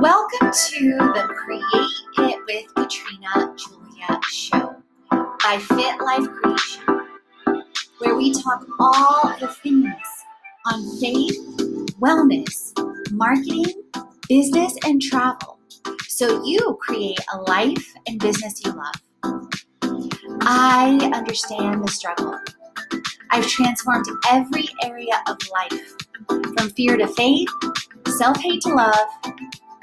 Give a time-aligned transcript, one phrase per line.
[0.00, 4.76] Welcome to the Create It with Katrina Julia show
[5.10, 7.06] by Fit Life Creation,
[7.98, 9.92] where we talk all the things
[10.66, 11.38] on faith,
[12.00, 12.72] wellness,
[13.12, 13.66] marketing,
[14.26, 15.58] business, and travel
[16.08, 19.42] so you create a life and business you love.
[20.42, 22.38] I understand the struggle.
[23.30, 25.96] I've transformed every area of life
[26.26, 27.48] from fear to faith,
[28.08, 29.08] self hate to love,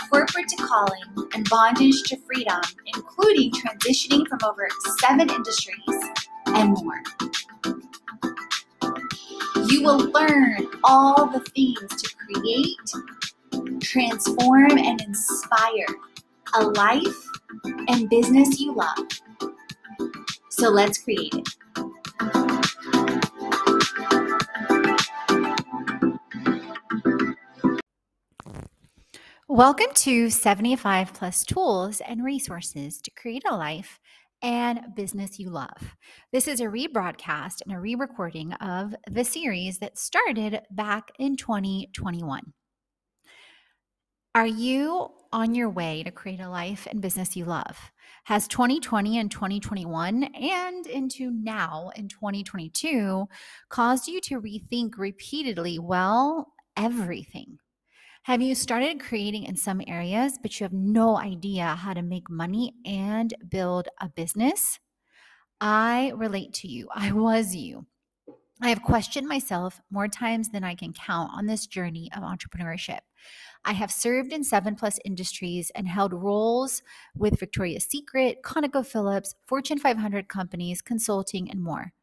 [0.10, 4.68] corporate to calling, and bondage to freedom, including transitioning from over
[5.00, 6.02] seven industries
[6.48, 7.02] and more.
[9.68, 15.88] You will learn all the things to create, transform, and inspire
[16.56, 17.30] a life
[17.88, 19.08] and business you love.
[20.50, 21.48] So let's create it.
[29.58, 34.00] Welcome to 75 plus tools and resources to create a life
[34.44, 35.96] and business you love.
[36.32, 41.38] This is a rebroadcast and a re recording of the series that started back in
[41.38, 42.54] 2021.
[44.36, 47.80] Are you on your way to create a life and business you love?
[48.26, 53.28] Has 2020 and 2021 and into now in 2022
[53.70, 57.58] caused you to rethink repeatedly, well, everything?
[58.28, 62.30] Have you started creating in some areas, but you have no idea how to make
[62.30, 64.80] money and build a business?
[65.62, 66.90] I relate to you.
[66.94, 67.86] I was you.
[68.62, 73.00] I have questioned myself more times than I can count on this journey of entrepreneurship.
[73.64, 76.82] I have served in seven plus industries and held roles
[77.16, 81.94] with Victoria's Secret, ConocoPhillips, Fortune 500 companies, consulting, and more.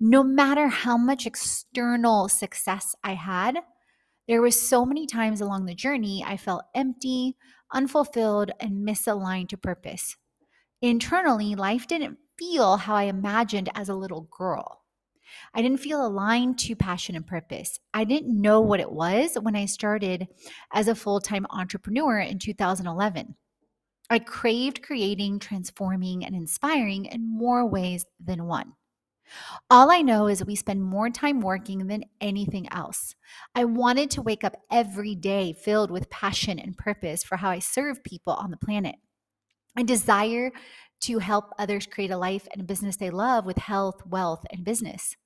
[0.00, 3.58] No matter how much external success I had,
[4.26, 7.36] there were so many times along the journey I felt empty,
[7.72, 10.16] unfulfilled, and misaligned to purpose.
[10.80, 14.82] Internally, life didn't feel how I imagined as a little girl.
[15.54, 17.78] I didn't feel aligned to passion and purpose.
[17.92, 20.28] I didn't know what it was when I started
[20.72, 23.34] as a full time entrepreneur in 2011.
[24.10, 28.74] I craved creating, transforming, and inspiring in more ways than one.
[29.70, 33.14] All I know is we spend more time working than anything else.
[33.54, 37.58] I wanted to wake up every day filled with passion and purpose for how I
[37.58, 38.96] serve people on the planet.
[39.76, 40.52] I desire
[41.00, 44.64] to help others create a life and a business they love with health, wealth, and
[44.64, 45.16] business.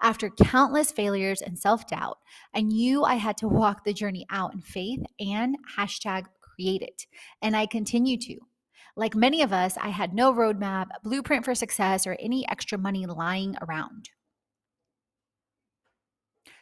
[0.00, 2.18] After countless failures and self doubt,
[2.54, 7.06] I knew I had to walk the journey out in faith and hashtag create it.
[7.42, 8.38] And I continue to.
[8.96, 13.06] Like many of us, I had no roadmap, blueprint for success, or any extra money
[13.06, 14.08] lying around.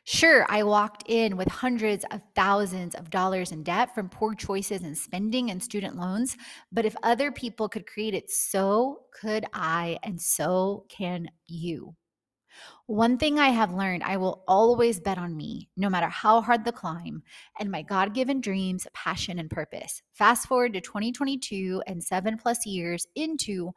[0.06, 4.82] Sure, I walked in with hundreds of thousands of dollars in debt from poor choices
[4.82, 6.36] in spending and student loans,
[6.70, 11.94] but if other people could create it, so could I, and so can you.
[12.86, 16.64] One thing I have learned I will always bet on me, no matter how hard
[16.64, 17.22] the climb,
[17.58, 20.02] and my God given dreams, passion, and purpose.
[20.12, 23.72] Fast forward to 2022 and seven plus years into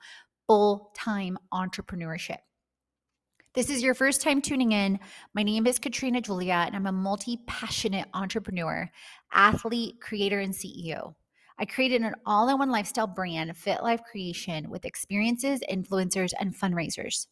[0.47, 2.39] full time entrepreneurship.
[3.53, 4.99] This is your first time tuning in.
[5.33, 8.89] My name is Katrina Julia, and I'm a multi passionate entrepreneur,
[9.33, 11.15] athlete, creator, and CEO.
[11.57, 16.55] I created an all in one lifestyle brand, Fit Life Creation, with experiences, influencers, and
[16.55, 17.25] fundraisers.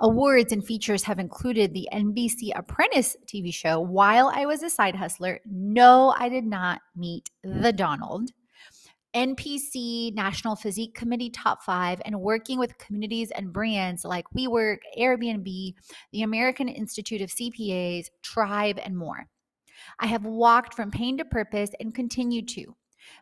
[0.00, 3.80] Awards and features have included the NBC Apprentice TV show.
[3.80, 8.30] While I was a side hustler, no, I did not meet the Donald.
[9.14, 15.74] NPC National Physique Committee Top 5 and working with communities and brands like WeWork, Airbnb,
[16.12, 19.28] the American Institute of CPAs, Tribe, and more.
[20.00, 22.74] I have walked from pain to purpose and continue to.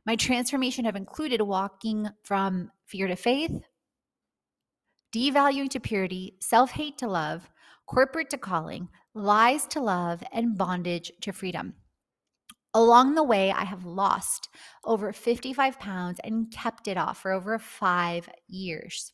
[0.07, 3.63] My transformation have included walking from fear to faith,
[5.12, 7.50] devaluing to purity, self hate to love,
[7.87, 11.75] corporate to calling, lies to love, and bondage to freedom.
[12.75, 14.48] Along the way, I have lost
[14.84, 19.13] over 55 pounds and kept it off for over five years.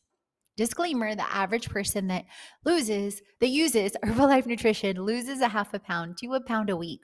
[0.55, 2.25] Disclaimer the average person that
[2.63, 7.01] loses, that uses Herbalife Nutrition loses a half a pound to a pound a week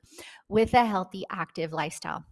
[0.47, 2.23] with a healthy, active lifestyle.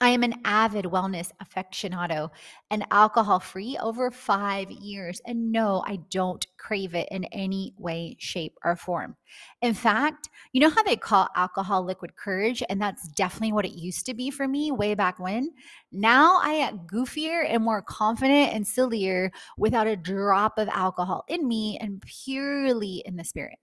[0.00, 2.30] I am an avid wellness aficionado
[2.68, 5.20] and alcohol free over five years.
[5.24, 9.14] And no, I don't crave it in any way, shape, or form.
[9.62, 12.60] In fact, you know how they call alcohol liquid courage?
[12.68, 15.50] And that's definitely what it used to be for me way back when.
[15.92, 21.46] Now I am goofier and more confident and sillier without a drop of alcohol in
[21.46, 23.58] me and purely in the spirit.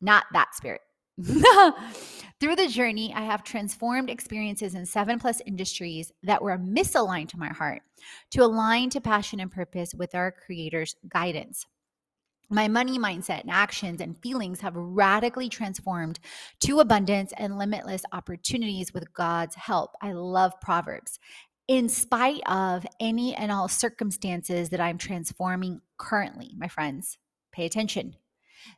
[0.00, 0.82] Not that spirit,
[2.40, 7.38] Through the journey, I have transformed experiences in seven plus industries that were misaligned to
[7.38, 7.82] my heart
[8.32, 11.66] to align to passion and purpose with our Creator's guidance.
[12.50, 16.18] My money mindset and actions and feelings have radically transformed
[16.60, 19.92] to abundance and limitless opportunities with God's help.
[20.02, 21.18] I love Proverbs.
[21.68, 27.18] In spite of any and all circumstances that I'm transforming currently, my friends,
[27.52, 28.16] pay attention.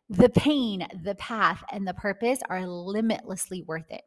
[0.08, 4.02] The pain, the path, and the purpose are limitlessly worth it.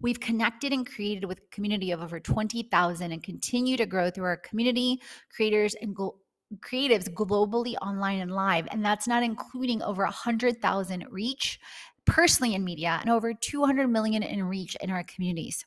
[0.00, 4.24] We've connected and created with a community of over 20,000 and continue to grow through
[4.24, 5.00] our community,
[5.34, 6.18] creators, and go-
[6.58, 8.66] creatives globally online and live.
[8.70, 11.60] And that's not including over 100,000 reach
[12.04, 15.64] personally in media and over 200 million in reach in our communities.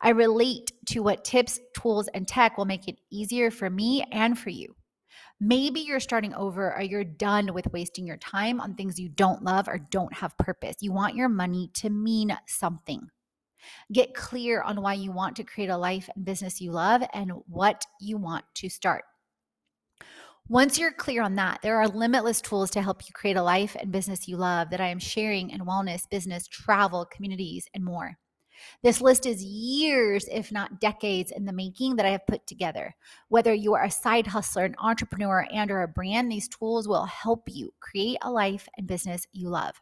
[0.00, 4.38] I relate to what tips, tools, and tech will make it easier for me and
[4.38, 4.75] for you.
[5.40, 9.42] Maybe you're starting over or you're done with wasting your time on things you don't
[9.42, 10.76] love or don't have purpose.
[10.80, 13.08] You want your money to mean something.
[13.92, 17.32] Get clear on why you want to create a life and business you love and
[17.46, 19.04] what you want to start.
[20.48, 23.76] Once you're clear on that, there are limitless tools to help you create a life
[23.78, 28.16] and business you love that I am sharing in wellness, business, travel, communities, and more.
[28.82, 32.94] This list is years, if not decades, in the making that I have put together.
[33.28, 37.04] Whether you are a side hustler, an entrepreneur, and or a brand, these tools will
[37.04, 39.80] help you create a life and business you love.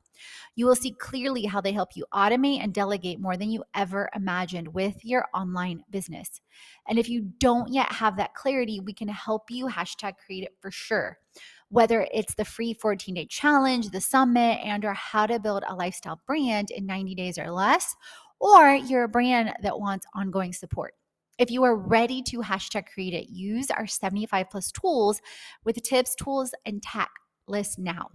[0.55, 4.09] You will see clearly how they help you automate and delegate more than you ever
[4.15, 6.41] imagined with your online business.
[6.88, 10.55] And if you don't yet have that clarity, we can help you hashtag create it
[10.61, 11.19] for sure
[11.75, 15.75] whether it's the free 14 day challenge, the summit, and or how to build a
[15.75, 17.97] lifestyle brand in 90 days or less,
[18.40, 20.94] or you're a brand that wants ongoing support.
[21.38, 25.20] If you are ready to hashtag create it, use our 75 plus tools
[25.64, 27.10] with tips, tools, and tech
[27.48, 28.10] list now.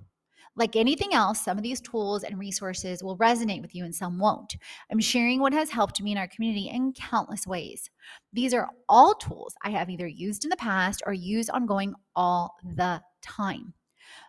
[0.56, 4.20] Like anything else, some of these tools and resources will resonate with you and some
[4.20, 4.56] won't.
[4.92, 7.90] I'm sharing what has helped me in our community in countless ways.
[8.34, 12.56] These are all tools I have either used in the past or use ongoing all
[12.64, 13.74] the time.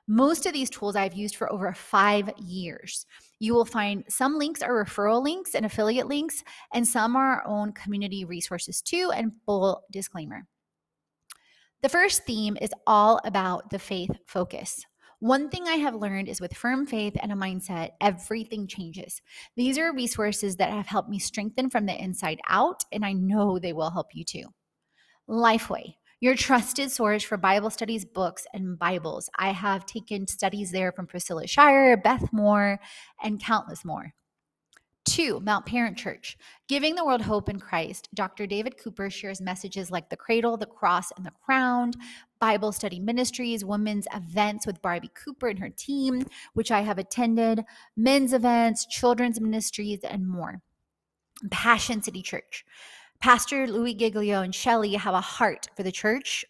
[0.07, 3.07] Most of these tools I've used for over five years.
[3.39, 6.43] You will find some links are referral links and affiliate links,
[6.75, 10.47] and some are our own community resources too, and full disclaimer.
[11.83, 14.85] The first theme is all about the faith focus.
[15.21, 19.21] One thing I have learned is with firm faith and a mindset, everything changes.
[19.55, 23.59] These are resources that have helped me strengthen from the inside out, and I know
[23.59, 24.45] they will help you too.
[25.29, 29.31] Lifeway, your trusted source for Bible studies, books, and Bibles.
[29.39, 32.79] I have taken studies there from Priscilla Shirer, Beth Moore,
[33.23, 34.13] and countless more.
[35.07, 36.37] Two, Mount Paran Church.
[36.69, 38.47] Giving the world hope in Christ, Dr.
[38.47, 41.93] David Cooper shares messages like the cradle, the cross, and the crown,
[42.39, 47.65] Bible study ministries, women's events with Barbie Cooper and her team, which I have attended,
[47.97, 50.61] men's events, children's ministries, and more.
[51.51, 52.67] Passion City Church.
[53.21, 56.43] Pastor Louie Giglio and Shelley have a heart for the church,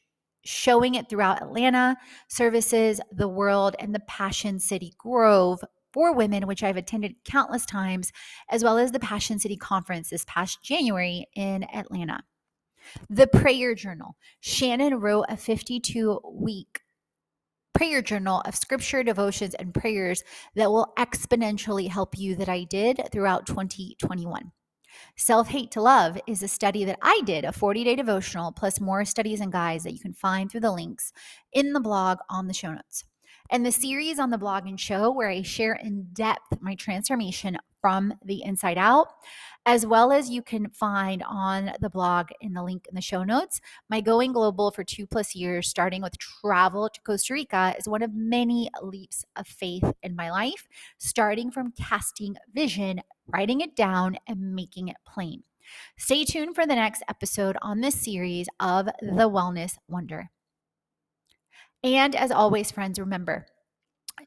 [0.44, 1.96] showing it throughout Atlanta,
[2.28, 5.60] services, the world, and the Passion City Grove
[5.92, 8.12] for women, which I've attended countless times,
[8.50, 12.22] as well as the Passion City Conference this past January in Atlanta.
[13.08, 14.16] The Prayer Journal.
[14.38, 16.82] Shannon wrote a 52 week
[17.74, 20.22] prayer journal of scripture, devotions, and prayers
[20.54, 24.52] that will exponentially help you that I did throughout 2021.
[25.16, 28.80] Self Hate to Love is a study that I did, a 40 day devotional, plus
[28.80, 31.12] more studies and guides that you can find through the links
[31.52, 33.04] in the blog on the show notes.
[33.52, 37.58] And the series on the blog and show, where I share in depth my transformation
[37.80, 39.08] from the inside out,
[39.66, 43.24] as well as you can find on the blog in the link in the show
[43.24, 43.60] notes.
[43.88, 48.02] My going global for two plus years, starting with travel to Costa Rica, is one
[48.02, 53.00] of many leaps of faith in my life, starting from casting vision,
[53.32, 55.42] writing it down, and making it plain.
[55.96, 60.30] Stay tuned for the next episode on this series of The Wellness Wonder.
[61.82, 63.46] And as always, friends, remember,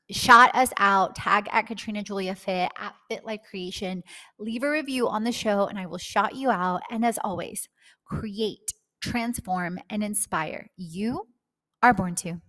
[0.09, 4.03] shout us out, tag at Katrina Julia Fit, at Fit Life Creation,
[4.39, 6.81] leave a review on the show, and I will shout you out.
[6.89, 7.69] And as always,
[8.05, 10.69] create, transform, and inspire.
[10.77, 11.27] You
[11.81, 12.41] are born to.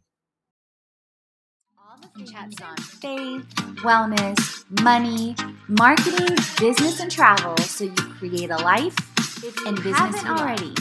[2.31, 3.45] Chats on faith,
[3.83, 5.37] wellness, money,
[5.69, 8.97] marketing, business, and travel so you create a life
[9.67, 10.75] and business already.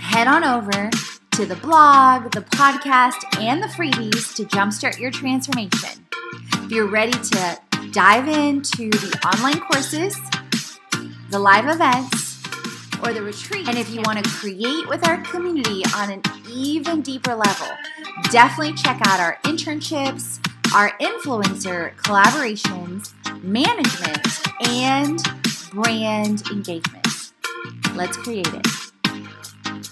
[0.00, 0.90] Head on over
[1.32, 6.06] to the blog, the podcast, and the freebies to jumpstart your transformation.
[6.54, 7.58] If you're ready to
[7.92, 10.16] dive into the online courses,
[11.30, 12.42] the live events,
[13.02, 17.00] or the retreat, and if you want to create with our community on an even
[17.00, 17.68] deeper level,
[18.30, 20.38] Definitely check out our internships,
[20.74, 23.12] our influencer collaborations,
[23.42, 25.18] management, and
[25.72, 27.06] brand engagement.
[27.94, 28.79] Let's create it.